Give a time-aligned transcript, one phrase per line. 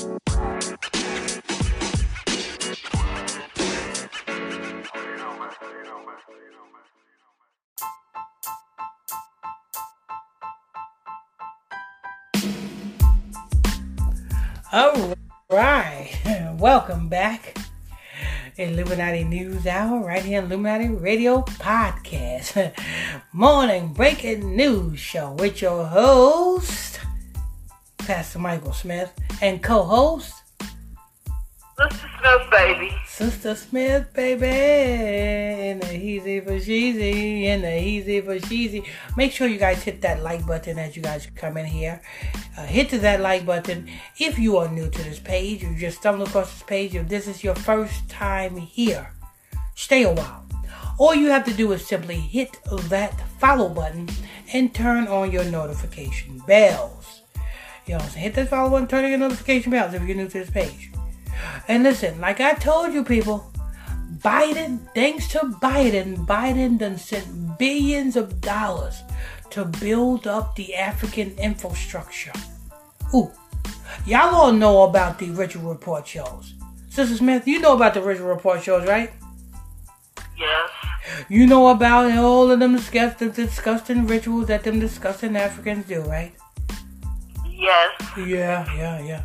[0.00, 0.10] All
[15.50, 16.12] right,
[16.58, 17.58] welcome back.
[18.56, 22.72] Illuminati News Hour right here on Illuminati Radio Podcast.
[23.32, 27.00] Morning breaking news show with your host,
[27.98, 30.34] Pastor Michael Smith, and co-host,
[31.78, 32.96] Sister Smith, baby.
[33.06, 38.84] Sister Smith, baby, in the easy for sheezy, in the easy for sheezy.
[39.16, 42.02] Make sure you guys hit that like button as you guys come in here.
[42.56, 43.88] Uh, hit to that like button
[44.18, 45.62] if you are new to this page.
[45.62, 46.96] You just stumbled across this page.
[46.96, 49.12] If this is your first time here,
[49.76, 50.46] stay a while.
[50.98, 52.56] All you have to do is simply hit
[52.88, 54.08] that follow button
[54.52, 56.97] and turn on your notification bells.
[57.88, 60.28] You know, so hit that follow button, turn on your notification bells if you're new
[60.28, 60.90] to this page.
[61.68, 63.50] And listen, like I told you people,
[64.18, 69.02] Biden, thanks to Biden, Biden done sent billions of dollars
[69.50, 72.32] to build up the African infrastructure.
[73.14, 73.30] Ooh,
[74.04, 76.54] y'all all know about the Ritual Report shows.
[76.90, 79.12] Sister Smith, you know about the Ritual Report shows, right?
[80.38, 80.70] Yes.
[81.30, 86.34] You know about all of them disgusting, disgusting rituals that them disgusting Africans do, right?
[87.58, 88.00] Yes.
[88.16, 89.22] Yeah, yeah, yeah.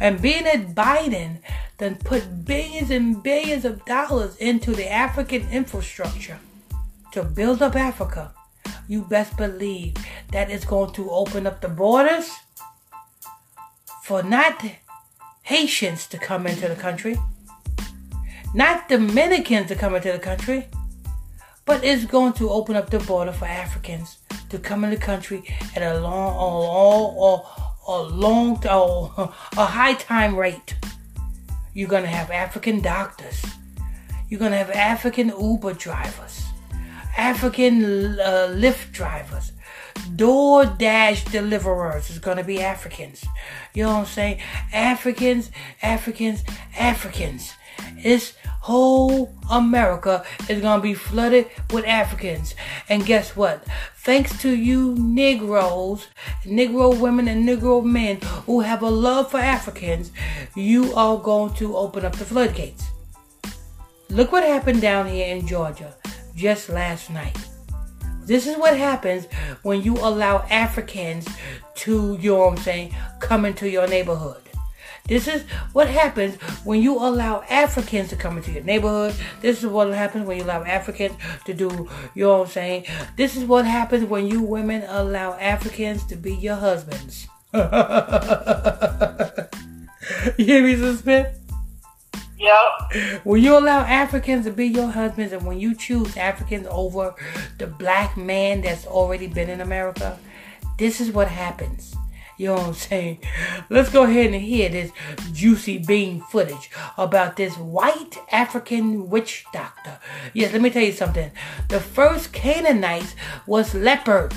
[0.00, 1.38] And being that Biden
[1.78, 6.38] then put billions and billions of dollars into the African infrastructure
[7.12, 8.34] to build up Africa,
[8.86, 9.94] you best believe
[10.30, 12.30] that it's going to open up the borders
[14.04, 14.62] for not
[15.42, 17.16] Haitians to come into the country,
[18.54, 20.68] not Dominicans to come into the country,
[21.64, 24.18] but it's going to open up the border for Africans
[24.50, 25.42] to come in the country
[25.74, 27.59] at a long, a, a,
[27.90, 30.76] a long, a, a high time rate.
[31.74, 33.44] You're gonna have African doctors.
[34.28, 36.44] You're gonna have African Uber drivers,
[37.16, 37.84] African
[38.20, 39.52] uh, Lyft drivers,
[40.16, 43.24] DoorDash deliverers is gonna be Africans.
[43.74, 44.40] You know what I'm saying?
[44.72, 45.50] Africans,
[45.82, 46.44] Africans,
[46.78, 47.52] Africans.
[48.02, 52.54] This whole America is gonna be flooded with Africans.
[52.88, 53.64] And guess what?
[53.96, 56.06] Thanks to you Negroes,
[56.44, 60.12] Negro women and Negro men who have a love for Africans,
[60.54, 62.84] you are going to open up the floodgates.
[64.08, 65.94] Look what happened down here in Georgia
[66.34, 67.36] just last night.
[68.24, 69.26] This is what happens
[69.62, 71.26] when you allow Africans
[71.76, 74.49] to, you know what I'm saying, come into your neighborhood.
[75.10, 79.12] This is what happens when you allow Africans to come into your neighborhood.
[79.40, 81.16] This is what happens when you allow Africans
[81.46, 82.86] to do, you know what I'm saying?
[83.16, 87.26] This is what happens when you women allow Africans to be your husbands.
[87.54, 87.64] you
[90.44, 91.36] hear me, Sister Smith?
[92.38, 93.24] Yep.
[93.24, 97.16] When you allow Africans to be your husbands and when you choose Africans over
[97.58, 100.16] the black man that's already been in America,
[100.78, 101.96] this is what happens.
[102.40, 103.18] You know what I'm saying?
[103.68, 104.92] Let's go ahead and hear this
[105.30, 109.98] juicy bean footage about this white African witch doctor.
[110.32, 111.30] Yes, let me tell you something.
[111.68, 113.14] The first Canaanites
[113.46, 114.32] was leopard.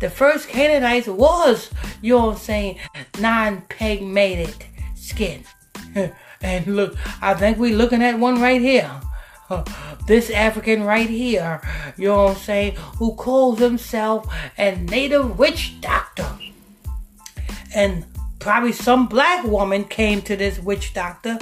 [0.00, 1.70] The first Canaanites was,
[2.02, 2.80] you know what I'm saying,
[3.18, 5.44] non-pigmented skin.
[6.42, 8.90] and look, I think we're looking at one right here.
[10.06, 11.60] This African right here,
[11.96, 14.26] you know what I'm saying, who calls himself
[14.58, 16.26] a native witch doctor
[17.74, 18.04] and
[18.38, 21.38] probably some black woman came to this witch doctor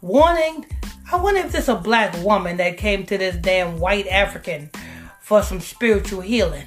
[0.00, 0.66] wanting
[1.12, 4.70] I wonder if this a black woman that came to this damn white African
[5.20, 6.66] for some spiritual healing.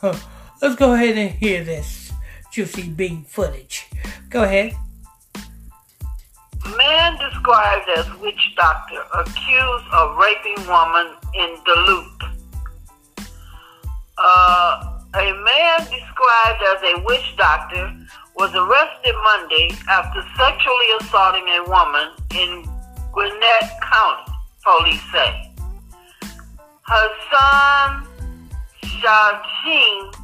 [0.00, 0.16] Huh.
[0.60, 2.12] Let's go ahead and hear this
[2.52, 3.86] juicy bean footage.
[4.30, 4.74] Go ahead.
[6.76, 12.22] Man described as witch doctor accused of raping woman in Duluth.
[14.16, 17.92] Uh, a man described as a witch doctor
[18.36, 22.68] was arrested Monday after sexually assaulting a woman in
[23.12, 24.32] Gwinnett County,
[24.64, 25.52] police say.
[26.82, 28.06] Her son,
[28.84, 30.14] Shaheen,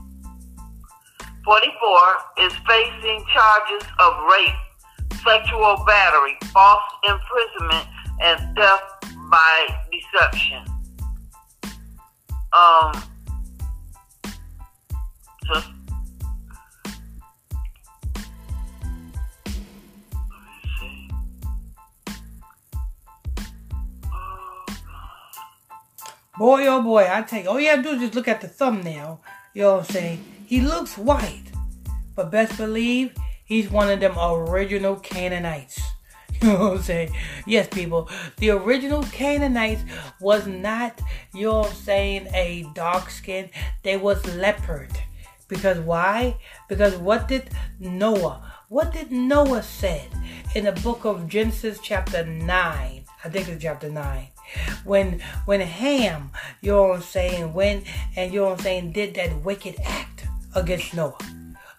[1.44, 2.00] 44,
[2.40, 7.86] is facing charges of rape, sexual battery, false imprisonment,
[8.20, 10.64] and theft by deception.
[12.52, 13.02] Um,
[26.38, 28.40] Boy, oh boy, I tell you, all you have to do is just look at
[28.40, 29.20] the thumbnail.
[29.54, 30.24] You know what I'm saying?
[30.46, 31.44] He looks white,
[32.14, 33.12] but best believe
[33.48, 35.80] He's one of them original Canaanites.
[36.40, 37.16] You know what I'm saying?
[37.46, 38.08] Yes, people.
[38.36, 39.82] The original Canaanites
[40.20, 41.00] was not,
[41.34, 43.50] you know what I'm saying, a dark skin.
[43.82, 44.92] They was leopard.
[45.48, 46.36] Because why?
[46.68, 47.50] Because what did
[47.80, 50.10] Noah, what did Noah said
[50.54, 52.46] in the book of Genesis chapter 9?
[53.24, 54.28] I think it's chapter 9.
[54.84, 56.30] When when Ham,
[56.60, 57.84] you know what I'm saying, went
[58.16, 61.18] and you know what I'm saying, did that wicked act against Noah.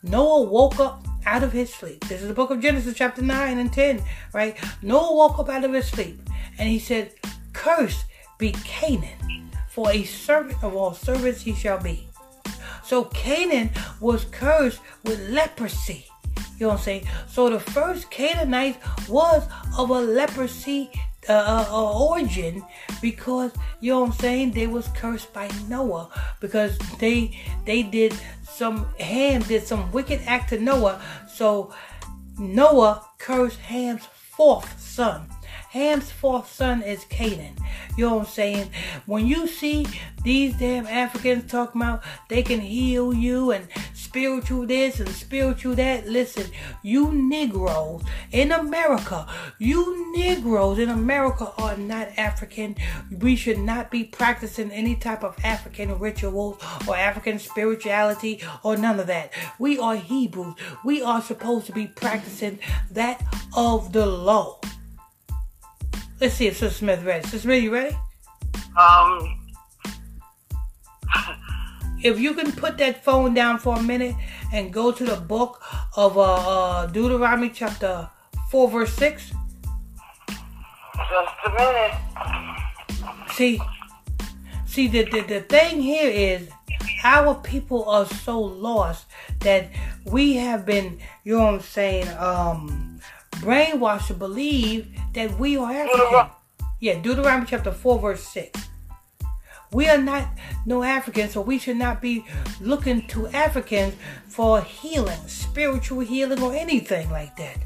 [0.03, 2.05] Noah woke up out of his sleep.
[2.07, 4.01] This is the book of Genesis, chapter 9 and 10,
[4.33, 4.57] right?
[4.81, 6.21] Noah woke up out of his sleep
[6.57, 7.13] and he said,
[7.53, 8.05] Cursed
[8.37, 12.07] be Canaan, for a servant of all servants he shall be.
[12.83, 13.69] So Canaan
[13.99, 16.05] was cursed with leprosy.
[16.57, 17.07] You know what I'm saying?
[17.27, 18.77] So the first Canaanite
[19.07, 20.89] was of a leprosy
[21.29, 22.63] uh, uh, uh, origin
[23.01, 24.51] because you know what I'm saying?
[24.51, 26.09] They was cursed by Noah
[26.39, 31.01] because they they did some Ham did some wicked act to Noah.
[31.31, 31.73] So
[32.37, 35.29] Noah cursed Ham's fourth son
[35.69, 37.55] Ham's fourth son is Canaan.
[37.95, 38.71] You know what I'm saying?
[39.05, 39.85] When you see
[40.23, 46.07] these damn Africans talking about they can heal you and spiritual this and spiritual that,
[46.07, 46.47] listen,
[46.81, 48.01] you Negroes
[48.31, 49.27] in America,
[49.59, 52.75] you Negroes in America are not African.
[53.19, 56.57] We should not be practicing any type of African rituals
[56.87, 59.33] or African spirituality or none of that.
[59.59, 60.55] We are Hebrews.
[60.83, 62.57] We are supposed to be practicing
[62.89, 63.23] that
[63.55, 64.59] of the law.
[66.21, 67.23] Let's see if Sister Smith ready.
[67.23, 67.95] Sister Smith, you ready?
[68.77, 69.39] Um,
[72.03, 74.15] if you can put that phone down for a minute
[74.51, 75.63] and go to the book
[75.95, 78.09] of uh, uh, Deuteronomy chapter
[78.51, 79.31] 4 verse 6.
[81.09, 81.93] Just a minute.
[83.31, 83.61] See,
[84.65, 86.49] see the, the, the thing here is
[87.05, 89.05] our people are so lost
[89.39, 89.69] that
[90.05, 92.88] we have been, you know what I'm saying, um,
[93.41, 96.31] brainwashed to believe that we are African.
[96.79, 98.69] Yeah, Deuteronomy chapter 4, verse 6.
[99.71, 100.27] We are not
[100.65, 102.25] no Africans, so we should not be
[102.59, 103.93] looking to Africans
[104.27, 107.57] for healing, spiritual healing, or anything like that.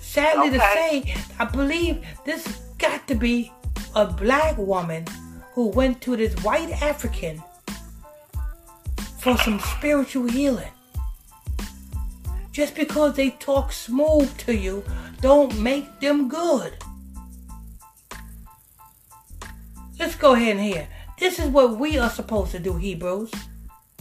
[0.00, 0.58] Sadly okay.
[0.58, 3.52] to say, I believe this got to be
[3.94, 5.04] a black woman
[5.52, 7.42] who went to this white African
[9.18, 10.70] for some spiritual healing.
[12.56, 14.82] Just because they talk smooth to you,
[15.20, 16.72] don't make them good.
[19.98, 20.88] Let's go ahead and hear.
[21.18, 23.30] This is what we are supposed to do, Hebrews.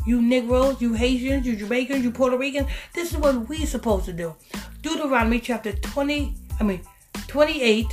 [0.05, 2.69] You Negroes, you Haitians, you Jamaicans, you Puerto Ricans.
[2.93, 4.33] This is what we supposed to do.
[4.81, 6.79] Deuteronomy chapter 20, I mean
[7.27, 7.87] 28.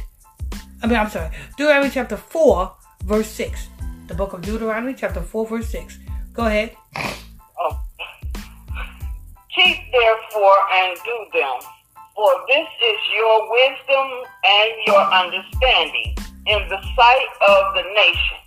[0.81, 1.31] I mean, I'm sorry.
[1.57, 2.73] Deuteronomy chapter 4,
[3.03, 3.67] verse 6.
[4.07, 5.99] The book of Deuteronomy chapter 4, verse 6.
[6.33, 6.77] Go ahead.
[7.59, 7.81] Oh,
[9.55, 11.61] Keep therefore and do them,
[12.17, 14.09] for this is your wisdom
[14.45, 16.17] and your understanding
[16.47, 18.39] in the sight of the nation,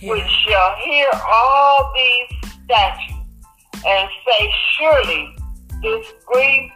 [0.00, 0.10] yeah.
[0.12, 3.16] which shall hear all these statutes
[3.86, 5.36] and say, Surely
[5.82, 6.72] this great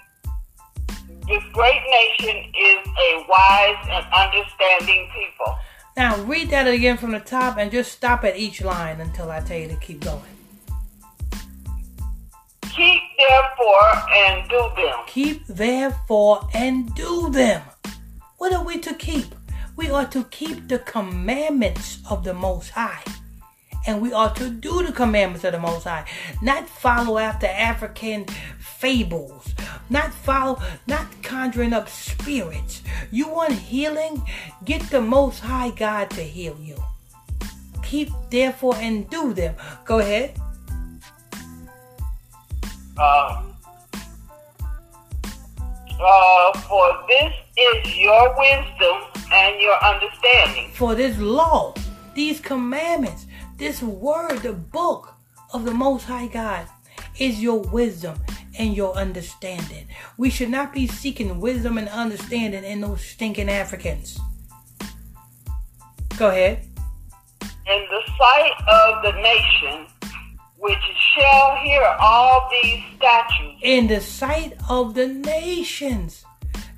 [1.27, 5.57] this great nation is a wise and understanding people.
[5.97, 9.41] Now read that again from the top and just stop at each line until I
[9.41, 10.40] tell you to keep going.
[12.81, 14.99] Keep therefore and do them.
[15.07, 17.61] Keep therefore and do them.
[18.39, 19.27] What are we to keep?
[19.77, 23.03] We are to keep the commandments of the Most High.
[23.87, 26.07] And we are to do the commandments of the Most High.
[26.41, 28.25] Not follow after African
[28.59, 29.55] fables.
[29.91, 32.83] Not follow, not conjuring up spirits.
[33.11, 34.23] You want healing?
[34.65, 36.77] Get the Most High God to heal you.
[37.83, 39.55] Keep therefore and do them.
[39.85, 40.41] Go ahead.
[43.01, 43.43] Uh,
[45.99, 49.03] uh, for this is your wisdom
[49.33, 50.71] and your understanding.
[50.75, 51.73] For this law,
[52.15, 53.27] these commandments,
[53.57, 55.15] this word, the book
[55.55, 56.67] of the Most High God
[57.19, 58.19] is your wisdom
[58.59, 59.87] and your understanding.
[60.19, 64.21] We should not be seeking wisdom and understanding in those stinking Africans.
[66.19, 66.67] Go ahead.
[67.41, 69.87] In the sight of the nation,
[70.61, 70.79] which
[71.15, 73.61] shall hear all these statutes.
[73.63, 76.25] In the sight of the nations.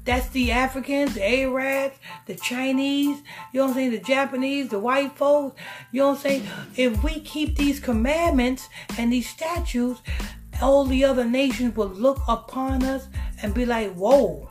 [0.04, 1.96] That's the Africans, the Arabs,
[2.26, 3.22] the Chinese,
[3.52, 5.60] you know what I'm saying, the Japanese, the white folks.
[5.92, 6.46] You know what I'm saying?
[6.76, 10.00] If we keep these commandments and these statutes,
[10.60, 13.06] all the other nations will look upon us
[13.42, 14.50] and be like, whoa,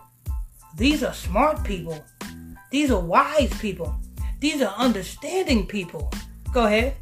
[0.77, 2.01] these are smart people.
[2.69, 3.93] These are wise people.
[4.39, 6.11] These are understanding people.
[6.53, 6.95] Go ahead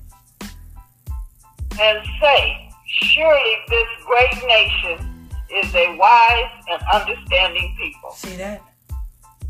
[1.79, 8.11] and say, Surely this great nation is a wise and understanding people.
[8.11, 8.61] See that?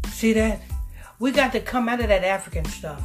[0.09, 0.61] See that?
[1.19, 3.01] We got to come out of that African stuff.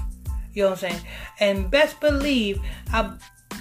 [0.52, 1.04] You know what I'm saying?
[1.40, 2.60] And best believe,
[2.92, 3.16] I,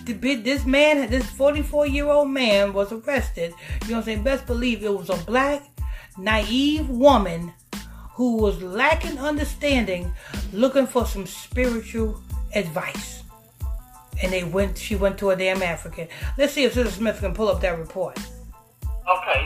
[0.06, 3.54] this man, this 44 year old man was arrested.
[3.84, 4.24] You know what I'm saying?
[4.24, 5.64] Best believe it was a black,
[6.18, 7.54] naive woman
[8.14, 10.12] who was lacking understanding,
[10.52, 12.22] looking for some spiritual
[12.54, 13.23] advice.
[14.22, 16.08] And they went, she went to a damn African.
[16.38, 18.18] Let's see if Sister Smith can pull up that report.
[19.10, 19.46] Okay.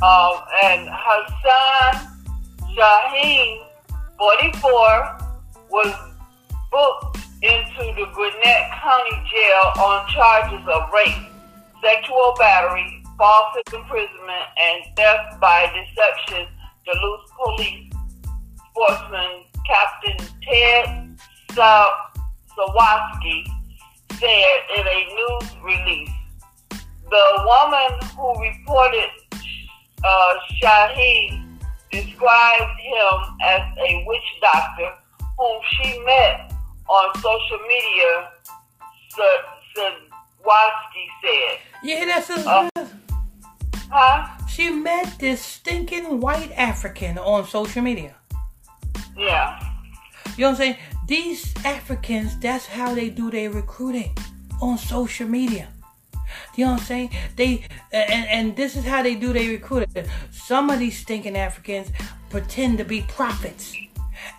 [0.00, 2.16] Um, and Hassan
[2.76, 3.66] Shaheen,
[4.18, 5.18] 44,
[5.70, 5.94] was
[6.70, 11.30] booked into the Gwinnett County Jail on charges of rape,
[11.82, 16.46] sexual battery, false imprisonment, and theft by deception.
[16.86, 17.92] Duluth Police
[18.78, 21.18] sportsman Captain Ted
[22.56, 23.44] Sawatsky
[24.14, 26.10] said in a news release.
[26.70, 29.10] The woman who reported
[30.04, 31.58] uh, Shaheen
[31.90, 34.92] described him as a witch doctor
[35.38, 36.52] whom she met
[36.88, 38.28] on social media,
[39.76, 41.58] Sawatsky said.
[41.82, 42.68] Yeah, that's a, uh,
[43.90, 44.46] huh?
[44.48, 48.16] She met this stinking white African on social media.
[49.16, 49.58] Yeah.
[50.36, 50.76] You know what I'm saying?
[51.08, 54.14] These Africans, that's how they do their recruiting
[54.60, 55.68] on social media.
[56.54, 57.10] You know what I'm saying?
[57.34, 60.04] They and, and this is how they do their recruiting.
[60.30, 61.90] Some of these stinking Africans
[62.28, 63.74] pretend to be prophets.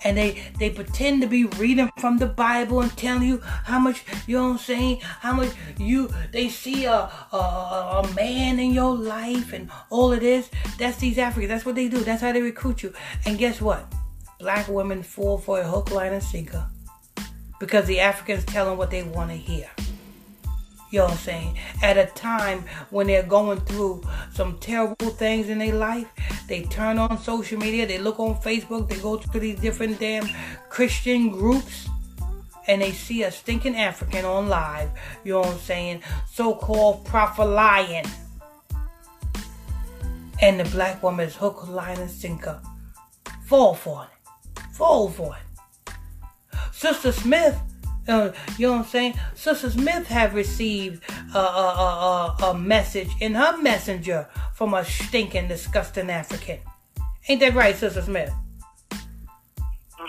[0.04, 4.04] And they they pretend to be reading from the Bible and telling you how much
[4.28, 5.50] you know what I'm saying, how much
[5.80, 10.52] you they see a a, a man in your life and all of this.
[10.78, 11.50] That's these Africans.
[11.50, 12.02] That's what they do.
[12.02, 12.94] That's how they recruit you.
[13.26, 13.92] And guess what?
[14.40, 16.66] Black women fall for a hook, line, and sinker
[17.60, 19.70] because the Africans tell them what they want to hear.
[20.92, 21.58] You know what I'm saying?
[21.84, 24.02] At a time when they're going through
[24.34, 26.08] some terrible things in their life,
[26.48, 30.28] they turn on social media, they look on Facebook, they go to these different damn
[30.70, 31.90] Christian groups,
[32.68, 34.90] and they see a stinking African on live,
[35.24, 36.02] you know what I'm saying?
[36.32, 38.06] So called prophet lion.
[40.42, 42.62] And the black woman is hook, line, and sinker.
[43.46, 44.19] Fall for it.
[44.80, 45.94] Fall for it.
[46.72, 47.60] Sister Smith
[48.08, 49.14] uh, you know what I'm saying?
[49.36, 51.04] Sister Smith have received
[51.36, 56.58] a, a, a, a, message in her messenger from a stinking, disgusting African.
[57.28, 58.34] Ain't that right, Sister Smith?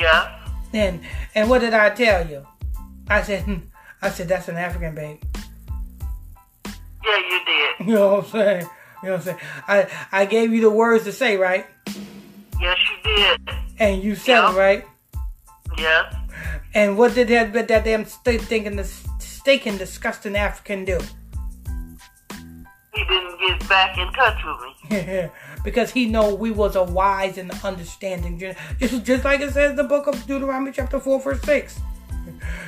[0.00, 0.47] Yeah.
[0.73, 1.00] And
[1.35, 2.47] and what did I tell you?
[3.09, 3.57] I said, hmm,
[4.00, 5.19] I said that's an African babe.
[7.05, 7.87] Yeah, you did.
[7.87, 8.67] You know what I'm saying?
[9.03, 9.39] You know what I'm saying?
[9.69, 11.67] I I gave you the words to say, right?
[12.59, 13.60] Yes, you did.
[13.80, 14.52] And you said yeah.
[14.52, 14.87] it, right?
[15.78, 16.14] Yes.
[16.75, 21.00] And what did that, that damn thinking, the stinking, disgusting African do?
[22.92, 25.30] He didn't get back in touch with me.
[25.64, 28.38] because he know we was a wise and understanding.
[28.38, 31.80] Just, just like it says in the book of Deuteronomy chapter 4 verse 6.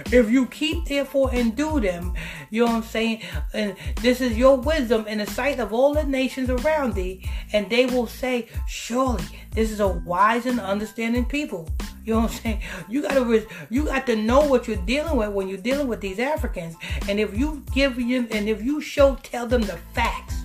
[0.07, 2.14] If you keep therefore and do them,
[2.50, 3.23] you know what I'm saying?
[3.55, 7.69] And this is your wisdom in the sight of all the nations around thee, and
[7.71, 11.69] they will say, Surely this is a wise and understanding people.
[12.05, 12.61] You know what I'm saying?
[12.88, 16.19] You gotta you got to know what you're dealing with when you're dealing with these
[16.19, 16.75] Africans.
[17.09, 20.43] And if you give them and if you show tell them the facts,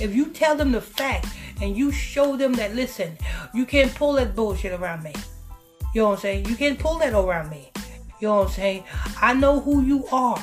[0.00, 3.16] if you tell them the facts and you show them that listen,
[3.52, 5.12] you can't pull that bullshit around me.
[5.94, 6.46] You know what I'm saying?
[6.46, 7.70] You can't pull that around me.
[8.22, 8.84] You know what I'm saying?
[9.20, 10.40] I know who you are.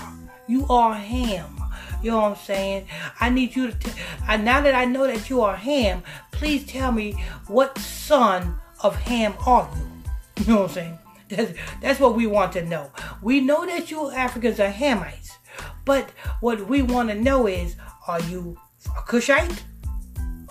[0.48, 1.64] You are Ham.
[2.04, 2.88] You know what I'm saying?
[3.22, 3.80] I need you to.
[3.80, 7.14] T- I, now that I know that you are Ham, please tell me
[7.48, 10.44] what son of Ham are you?
[10.44, 11.00] You know what I'm saying?
[11.30, 12.92] That's, that's what we want to know.
[13.22, 15.38] We know that you Africans are Hamites,
[15.86, 16.10] but
[16.42, 17.78] what we want to know is,
[18.10, 18.58] are you
[18.98, 19.64] a Cushite?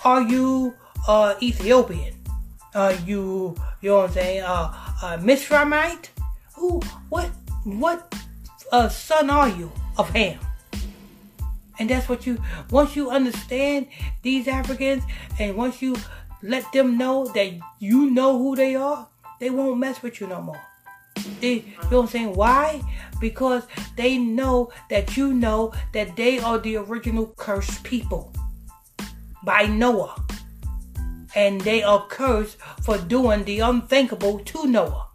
[0.03, 0.73] Are you
[1.07, 2.15] uh, Ethiopian?
[2.75, 6.09] Are you, you know what I'm saying, uh, uh, Mizraimite?
[6.59, 7.31] Who, what,
[7.65, 8.15] what
[8.73, 10.39] uh, son are you of Ham?
[11.79, 13.87] And that's what you, once you understand
[14.23, 15.05] these Africans
[15.39, 15.97] and once you
[16.43, 19.07] let them know that you know who they are,
[19.39, 20.61] they won't mess with you no more.
[21.41, 22.35] They, you know what I'm saying?
[22.35, 22.83] Why?
[23.21, 23.65] Because
[23.97, 28.33] they know that you know that they are the original cursed people
[29.45, 30.25] by Noah.
[31.37, 35.08] And they are cursed for doing the unthinkable to Noah.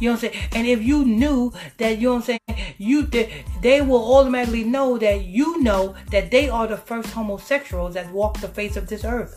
[0.00, 0.48] You know what I'm saying?
[0.52, 4.64] And if you knew that, you know what I'm saying, you they, they will automatically
[4.64, 8.88] know that you know that they are the first homosexuals that walk the face of
[8.88, 9.36] this earth.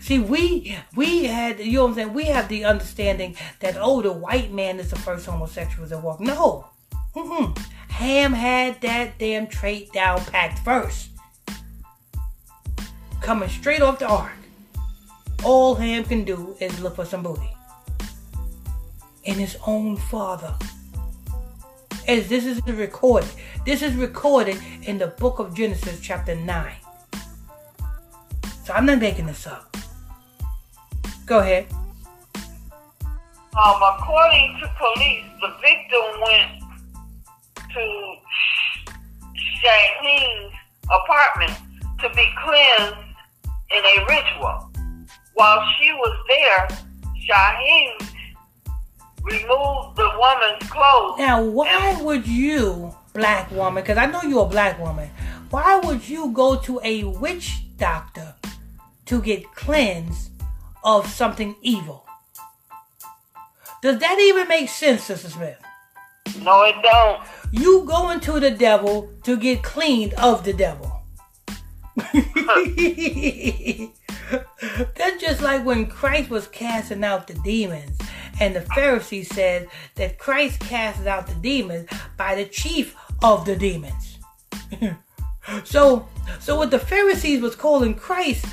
[0.00, 2.14] See, we we had you know what I'm saying.
[2.14, 6.20] We have the understanding that oh, the white man is the first homosexual that walk.
[6.20, 6.68] No,
[7.14, 7.58] Mm-mm.
[7.88, 11.10] Ham had that damn trait down packed first.
[13.26, 14.32] coming straight off the ark.
[15.42, 17.55] All Ham can do is look for some booty.
[19.26, 20.54] And his own father.
[22.06, 23.28] As this is recorded.
[23.64, 26.72] This is recorded in the book of Genesis, chapter 9.
[28.64, 29.76] So I'm not making this up.
[31.26, 31.66] Go ahead.
[32.36, 36.50] Um, according to police, the victim went
[37.72, 38.14] to
[39.64, 40.54] Shaheen's
[40.84, 41.52] apartment
[42.00, 42.96] to be cleansed
[43.70, 44.70] in a ritual.
[45.34, 46.68] While she was there,
[47.28, 48.15] Shaheen
[49.26, 51.18] removed the woman's clothes.
[51.18, 55.10] Now, why would you, black woman, because I know you're a black woman,
[55.50, 58.34] why would you go to a witch doctor
[59.06, 60.30] to get cleansed
[60.84, 62.06] of something evil?
[63.82, 65.58] Does that even make sense, Sister Smith?
[66.42, 67.22] No, it don't.
[67.52, 70.92] You going to the devil to get cleaned of the devil.
[74.96, 77.98] That's just like when Christ was casting out the demons,
[78.40, 83.56] and the Pharisees said that Christ casted out the demons by the chief of the
[83.56, 84.18] demons.
[85.64, 86.08] so,
[86.40, 88.46] so what the Pharisees was calling Christ,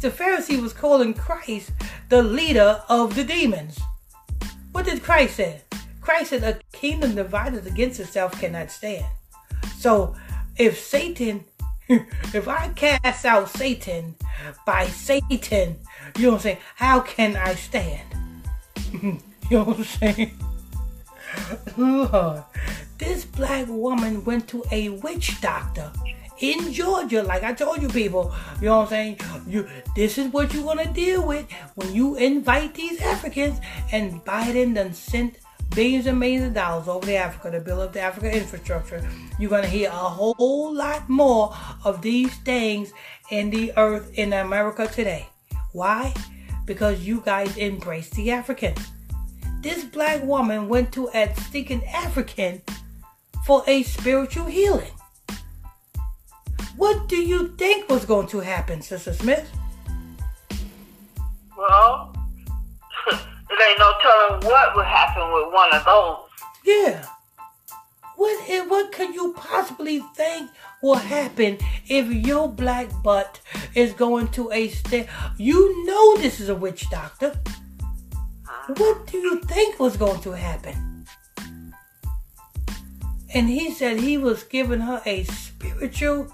[0.00, 1.72] the Pharisee was calling Christ
[2.08, 3.78] the leader of the demons.
[4.72, 5.60] What did Christ say?
[6.00, 9.06] Christ said, "A kingdom divided against itself cannot stand."
[9.78, 10.14] So,
[10.56, 11.44] if Satan
[12.34, 14.14] if I cast out Satan
[14.64, 15.76] by Satan,
[16.16, 16.58] you know what I'm saying?
[16.76, 18.00] How can I stand?
[19.02, 19.20] you
[19.50, 20.38] know what I'm saying?
[21.76, 22.44] Lord,
[22.98, 25.92] this black woman went to a witch doctor
[26.38, 28.34] in Georgia, like I told you people.
[28.60, 29.20] You know what I'm saying?
[29.46, 33.60] You this is what you're gonna deal with when you invite these Africans
[33.92, 35.36] and Biden done sent
[35.74, 39.06] billions and millions of dollars over to Africa to build up the Africa infrastructure,
[39.38, 42.92] you're going to hear a whole lot more of these things
[43.30, 45.26] in the earth in America today.
[45.72, 46.14] Why?
[46.66, 48.74] Because you guys embrace the African.
[49.60, 52.62] This black woman went to a stinking African
[53.44, 54.92] for a spiritual healing.
[56.76, 59.50] What do you think was going to happen, Sister Smith?
[61.56, 62.11] Well,
[63.68, 66.18] ain't no telling what would happen with one of those.
[66.64, 67.06] Yeah.
[68.16, 70.50] What eh, what could you possibly think
[70.82, 73.40] will happen if your black butt
[73.74, 75.08] is going to a state?
[75.38, 77.34] You know this is a witch doctor.
[78.76, 81.06] What do you think was going to happen?
[83.34, 86.28] And he said he was giving her a spiritual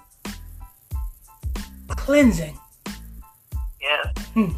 [1.89, 2.59] cleansing.
[3.81, 4.13] Yeah.
[4.35, 4.53] Hmm.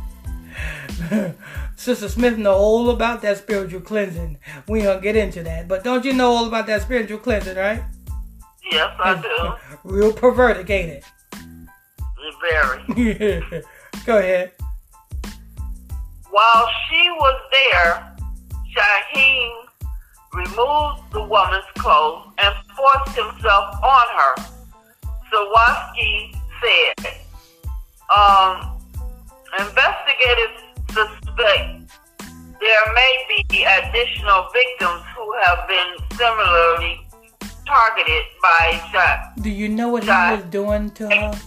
[1.80, 4.36] Sister Smith know all about that spiritual cleansing.
[4.68, 5.66] We don't get into that.
[5.66, 7.82] But don't you know all about that spiritual cleansing, right?
[8.70, 9.78] Yes, I do.
[9.90, 11.04] Real perverted, ain't it?
[12.42, 13.62] Very.
[14.04, 14.52] Go ahead.
[16.28, 18.14] While she was there,
[18.76, 19.50] Shaheen
[20.34, 24.34] removed the woman's clothes and forced himself on her.
[25.32, 27.14] Sawatsky said,
[28.14, 28.78] um,
[29.58, 30.60] investigators
[30.92, 31.29] suspect
[32.60, 37.00] there may be additional victims who have been similarly
[37.66, 39.36] targeted by shot.
[39.42, 40.30] Do you know what shot.
[40.30, 41.40] he was doing to her?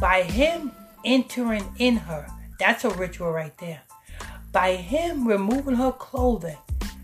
[0.00, 0.72] By him
[1.04, 2.26] entering in her,
[2.58, 3.82] that's a ritual right there.
[4.52, 6.58] By him removing her clothing,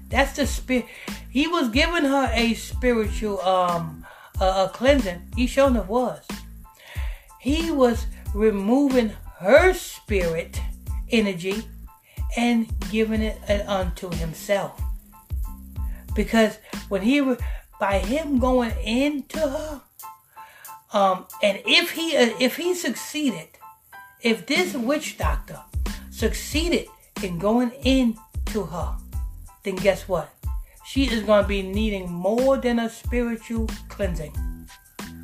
[0.08, 0.86] that's the spirit.
[1.30, 4.04] He was giving her a spiritual um
[4.40, 5.22] a, a cleansing.
[5.36, 6.26] He showing it was.
[7.40, 10.60] He was removing her spirit
[11.10, 11.64] energy
[12.36, 14.80] and giving it unto himself.
[16.14, 17.20] Because when he,
[17.80, 19.80] by him going into her,
[20.92, 23.48] um, and if he uh, if he succeeded,
[24.20, 25.58] if this witch doctor
[26.10, 26.86] succeeded
[27.22, 28.94] in going into her,
[29.62, 30.34] then guess what?
[30.84, 34.34] She is going to be needing more than a spiritual cleansing,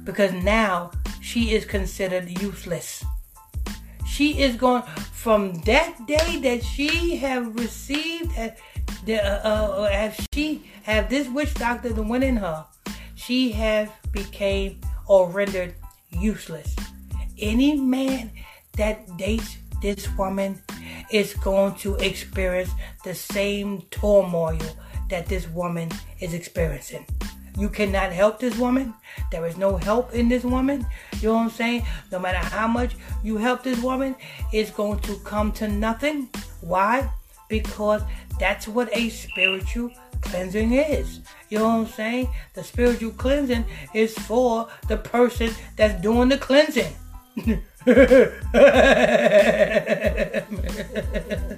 [0.04, 0.90] because now
[1.20, 3.04] she is considered useless.
[4.18, 8.50] She is going from that day that she have received, uh,
[9.06, 12.66] the, uh, uh, have she have this witch doctor that went in her,
[13.14, 15.76] she have became or rendered
[16.10, 16.74] useless.
[17.38, 18.32] Any man
[18.76, 20.60] that dates this woman
[21.12, 22.70] is going to experience
[23.04, 24.58] the same turmoil
[25.10, 27.06] that this woman is experiencing.
[27.58, 28.94] You cannot help this woman.
[29.32, 30.86] There is no help in this woman.
[31.20, 31.84] You know what I'm saying?
[32.12, 32.94] No matter how much
[33.24, 34.14] you help this woman,
[34.52, 36.28] it's going to come to nothing.
[36.60, 37.10] Why?
[37.48, 38.02] Because
[38.38, 39.90] that's what a spiritual
[40.20, 41.20] cleansing is.
[41.48, 42.28] You know what I'm saying?
[42.54, 46.94] The spiritual cleansing is for the person that's doing the cleansing.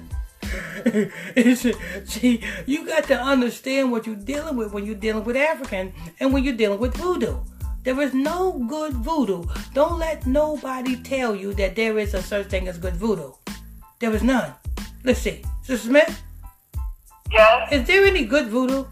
[2.05, 6.33] See, you got to understand what you're dealing with when you're dealing with African and
[6.33, 7.37] when you're dealing with voodoo.
[7.83, 9.45] There is no good voodoo.
[9.73, 13.31] Don't let nobody tell you that there is a such thing as good voodoo.
[13.99, 14.53] There is none.
[15.03, 15.41] Let's see.
[15.63, 16.21] Sister Smith?
[17.31, 17.71] Yes?
[17.71, 18.85] Is there any good voodoo?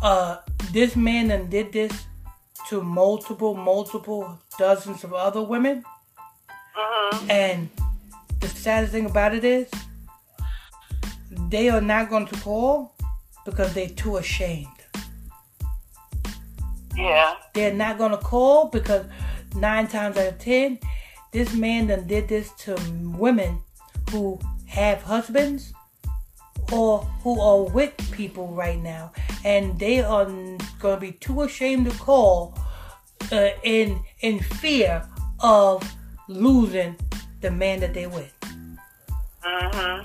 [0.02, 0.38] Uh,
[0.72, 2.06] this man done did this
[2.68, 5.82] to multiple, multiple dozens of other women.
[6.74, 7.68] hmm And
[8.40, 9.68] the saddest thing about it is,
[11.48, 12.94] they are not going to call
[13.44, 14.68] because they're too ashamed.
[16.94, 17.34] Yeah.
[17.54, 19.06] They're not going to call because
[19.54, 20.78] nine times out of ten,
[21.32, 22.76] this man done did this to
[23.16, 23.60] women
[24.10, 25.72] who have husbands
[26.72, 29.12] or who are with people right now,
[29.44, 32.58] and they are going to be too ashamed to call
[33.32, 35.06] uh, in in fear
[35.40, 35.82] of
[36.28, 36.96] losing
[37.40, 38.32] the man that they with
[39.42, 40.04] hmm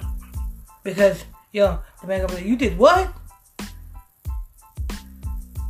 [0.84, 3.14] because yo, the man gonna be like, you did what?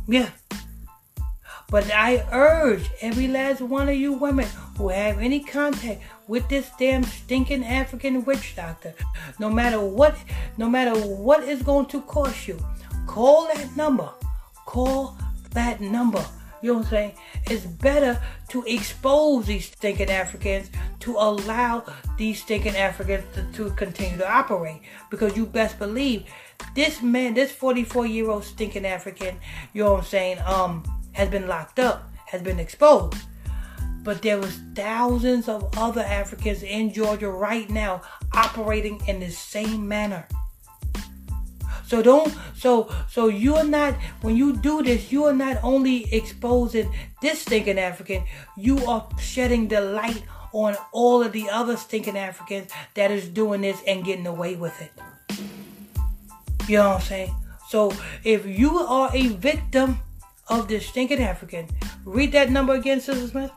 [0.08, 0.30] Yeah.
[1.70, 6.70] But I urge every last one of you women who have any contact with this
[6.78, 8.94] damn stinking African witch doctor,
[9.38, 10.16] no matter what,
[10.56, 12.58] no matter what is going to cost you,
[13.06, 14.10] call that number.
[14.66, 15.16] Call
[15.52, 16.24] that number.
[16.62, 17.12] You know what I'm saying?
[17.50, 21.84] It's better to expose these stinking Africans to allow
[22.16, 24.80] these stinking Africans to, to continue to operate.
[25.10, 26.24] Because you best believe
[26.74, 29.36] this man, this 44 year old stinking African,
[29.74, 30.82] you know what I'm saying, um,
[31.12, 33.18] has been locked up, has been exposed.
[34.04, 39.88] But there was thousands of other Africans in Georgia right now operating in the same
[39.88, 40.28] manner.
[41.86, 46.12] So don't so so you are not when you do this, you are not only
[46.12, 48.24] exposing this stinking African,
[48.56, 53.62] you are shedding the light on all of the other stinking Africans that is doing
[53.62, 54.92] this and getting away with it.
[56.68, 57.34] You know what I'm saying?
[57.68, 59.98] So if you are a victim
[60.48, 61.68] of this stinking African,
[62.04, 63.50] read that number again, Sister Smith.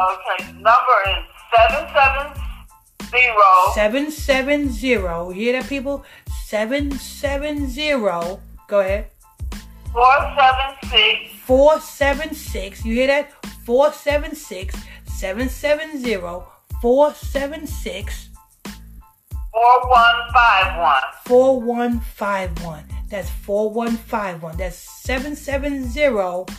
[0.00, 0.52] Okay.
[0.52, 2.40] Number is 770
[3.74, 4.88] 770.
[4.88, 6.04] You hear that, people?
[6.46, 7.90] 770.
[8.68, 9.10] Go ahead.
[9.92, 12.84] 476 476.
[12.84, 13.32] You hear that?
[13.66, 16.46] 476 770
[16.80, 18.28] 476
[19.52, 21.00] 4151.
[21.26, 22.84] 4151.
[23.10, 24.56] That's 4151.
[24.56, 26.54] That's 770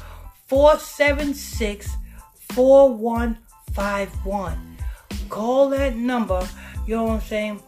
[0.47, 2.00] 476
[2.53, 4.77] 4151.
[5.29, 6.47] Call that number,
[6.85, 7.63] you know what I'm saying?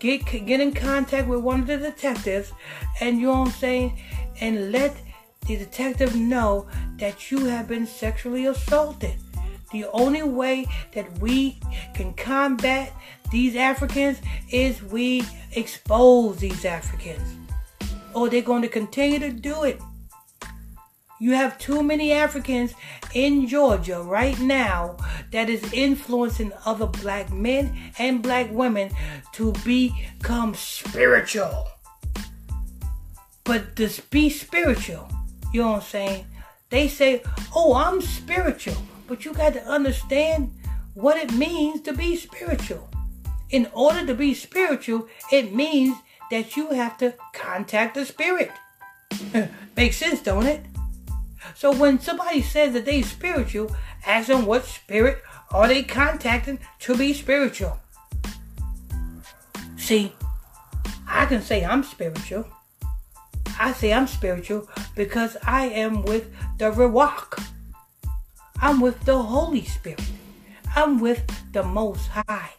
[0.00, 2.52] Get get in contact with one of the detectives
[3.00, 3.98] and you know what I'm saying?
[4.40, 4.96] And let
[5.46, 6.66] the detective know
[6.96, 9.14] that you have been sexually assaulted.
[9.72, 11.58] The only way that we
[11.94, 12.92] can combat
[13.30, 14.18] these Africans
[14.50, 17.36] is we expose these Africans.
[18.14, 19.80] Or they're going to continue to do it.
[21.24, 22.74] You have too many Africans
[23.14, 24.98] in Georgia right now
[25.30, 28.90] that is influencing other black men and black women
[29.32, 31.66] to become spiritual.
[33.42, 35.08] But to be spiritual,
[35.50, 36.26] you know what I'm saying?
[36.68, 37.22] They say,
[37.56, 38.76] oh, I'm spiritual.
[39.06, 40.52] But you got to understand
[40.92, 42.90] what it means to be spiritual.
[43.48, 45.96] In order to be spiritual, it means
[46.30, 48.50] that you have to contact the spirit.
[49.74, 50.66] Makes sense, don't it?
[51.54, 56.96] So when somebody says that they spiritual, ask them what spirit are they contacting to
[56.96, 57.78] be spiritual.
[59.76, 60.12] See,
[61.06, 62.46] I can say I'm spiritual.
[63.58, 67.40] I say I'm spiritual because I am with the Ruach.
[68.60, 70.02] I'm with the Holy Spirit.
[70.74, 72.50] I'm with the Most High,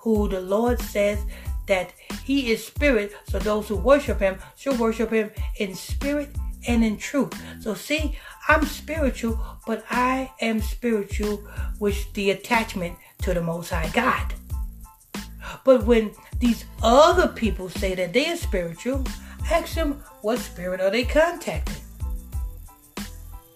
[0.00, 1.18] who the Lord says
[1.66, 6.28] that He is spirit, so those who worship Him should worship Him in spirit
[6.66, 7.32] and in truth.
[7.60, 11.42] So, see, I'm spiritual, but I am spiritual
[11.80, 14.34] with the attachment to the Most High God.
[15.64, 19.04] But when these other people say that they are spiritual,
[19.50, 21.82] ask them what spirit are they contacting?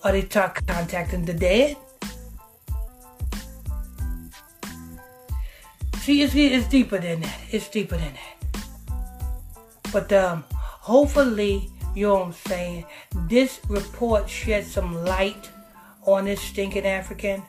[0.02, 1.76] Are they talk, contacting the dead?
[5.96, 7.40] See, it's, it's deeper than that.
[7.50, 8.62] It's deeper than that.
[9.92, 12.84] But um, hopefully, you know what I'm saying,
[13.28, 15.50] this report shed some light
[16.06, 17.42] on this stinking African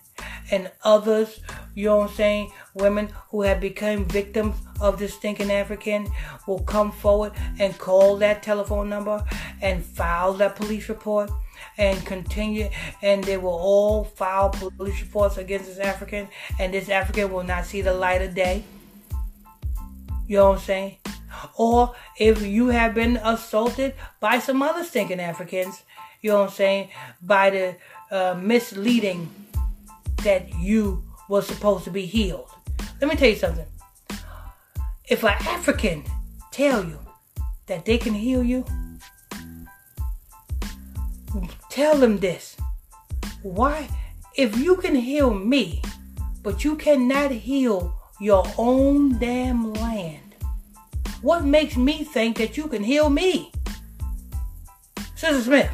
[0.51, 1.39] and others,
[1.75, 6.09] you know what I'm saying, women who have become victims of this stinking African
[6.47, 9.23] will come forward and call that telephone number
[9.61, 11.29] and file that police report
[11.77, 12.69] and continue
[13.01, 16.27] and they will all file police reports against this African
[16.59, 18.63] and this African will not see the light of day.
[20.27, 20.97] You know what I'm saying?
[21.55, 25.83] Or if you have been assaulted by some other stinking Africans,
[26.21, 26.89] you know what I'm saying,
[27.21, 27.75] by the
[28.11, 29.29] uh, misleading
[30.23, 32.49] that you were supposed to be healed.
[32.99, 33.65] Let me tell you something.
[35.07, 36.03] If an African
[36.51, 36.99] tell you
[37.67, 38.65] that they can heal you,
[41.69, 42.57] tell them this.
[43.41, 43.87] Why?
[44.35, 45.81] If you can heal me,
[46.43, 50.28] but you cannot heal your own damn land,
[51.21, 53.51] what makes me think that you can heal me?
[55.15, 55.71] Sister Smith.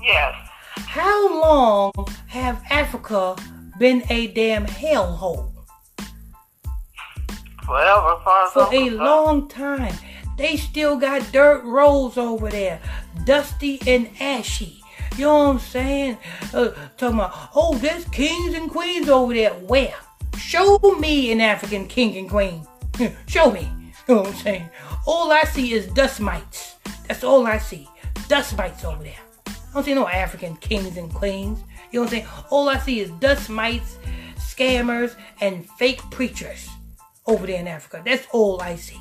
[0.00, 0.34] Yes.
[0.76, 1.92] How long
[2.28, 3.36] have Africa
[3.78, 5.52] been a damn hellhole?
[7.64, 8.16] Forever,
[8.52, 9.94] For a long time.
[10.38, 12.80] They still got dirt roads over there,
[13.24, 14.80] dusty and ashy.
[15.16, 16.18] You know what I'm saying?
[16.54, 19.50] Uh, talking about, oh, there's kings and queens over there.
[19.50, 19.94] Where?
[20.38, 22.64] Show me an African king and queen.
[23.26, 23.68] Show me.
[24.08, 24.70] You know what I'm saying?
[25.06, 26.76] All I see is dust mites.
[27.06, 27.86] That's all I see.
[28.26, 29.20] Dust mites over there.
[29.46, 31.62] I don't see no African kings and queens.
[31.92, 32.26] You know what I'm saying?
[32.48, 33.98] All I see is dust mites,
[34.36, 36.70] scammers, and fake preachers
[37.26, 38.02] over there in Africa.
[38.02, 38.98] That's all I see.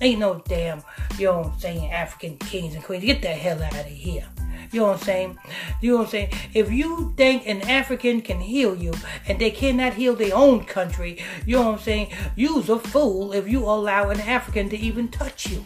[0.00, 0.84] Ain't no damn,
[1.18, 3.04] you know what I'm saying, African kings and queens.
[3.04, 4.28] Get the hell out of here.
[4.70, 5.38] You know what I'm saying?
[5.80, 6.32] You know what I'm saying?
[6.54, 8.92] If you think an African can heal you
[9.26, 12.12] and they cannot heal their own country, you know what I'm saying?
[12.36, 15.64] You's a fool if you allow an African to even touch you.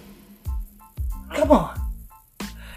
[1.35, 1.81] Come on.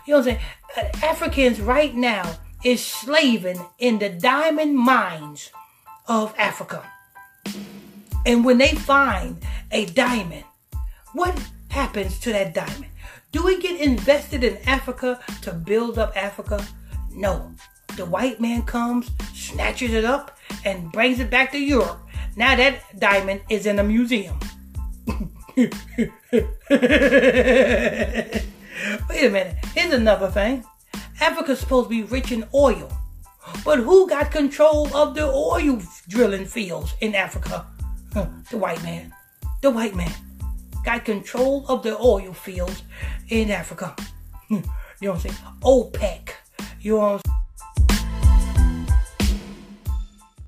[0.08, 0.40] You know what I'm saying?
[0.78, 5.52] Uh, Africans right now is slaving in the diamond mines
[6.08, 6.84] of Africa.
[8.26, 9.38] And when they find
[9.72, 10.46] a diamond,
[11.14, 12.88] what happens to that diamond?
[13.36, 16.66] Do we get invested in Africa to build up Africa?
[17.12, 17.52] No.
[17.98, 22.00] The white man comes, snatches it up, and brings it back to Europe.
[22.38, 24.40] Now that diamond is in a museum.
[25.58, 25.68] Wait
[29.12, 29.58] a minute.
[29.74, 30.64] Here's another thing.
[31.20, 32.90] Africa's supposed to be rich in oil.
[33.66, 37.66] But who got control of the oil drilling fields in Africa?
[38.50, 39.14] The white man.
[39.62, 40.14] The white man
[40.86, 42.84] got control of the oil fields
[43.30, 43.96] in Africa.
[44.48, 44.62] Hmm, you
[45.02, 45.36] know what I'm saying?
[45.64, 46.30] OPEC.
[46.80, 47.20] You know